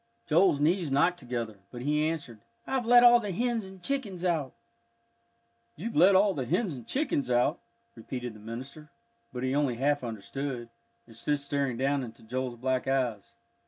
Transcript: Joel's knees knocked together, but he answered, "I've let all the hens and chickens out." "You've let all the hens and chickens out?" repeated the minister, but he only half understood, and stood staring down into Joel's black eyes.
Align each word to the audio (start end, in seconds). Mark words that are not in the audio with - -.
Joel's 0.25 0.59
knees 0.59 0.89
knocked 0.89 1.19
together, 1.19 1.59
but 1.69 1.83
he 1.83 2.07
answered, 2.09 2.39
"I've 2.65 2.87
let 2.87 3.03
all 3.03 3.19
the 3.19 3.31
hens 3.31 3.65
and 3.65 3.83
chickens 3.83 4.25
out." 4.25 4.51
"You've 5.75 5.95
let 5.95 6.15
all 6.15 6.33
the 6.33 6.47
hens 6.47 6.75
and 6.75 6.87
chickens 6.87 7.29
out?" 7.29 7.59
repeated 7.93 8.33
the 8.33 8.39
minister, 8.39 8.89
but 9.31 9.43
he 9.43 9.53
only 9.53 9.75
half 9.75 10.03
understood, 10.03 10.69
and 11.05 11.15
stood 11.15 11.39
staring 11.39 11.77
down 11.77 12.01
into 12.01 12.23
Joel's 12.23 12.57
black 12.57 12.87
eyes. 12.87 13.35